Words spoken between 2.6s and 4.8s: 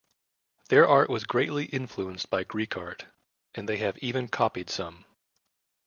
art, and they have even copied